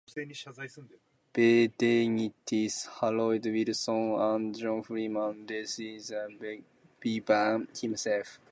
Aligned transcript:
Bevanites 1.35 2.87
Harold 2.97 3.45
Wilson 3.45 4.15
and 4.25 4.57
John 4.57 4.81
Freeman 4.81 5.45
resigned 5.47 6.39
with 6.39 6.59
Bevan 6.99 7.67
himself. 7.79 8.39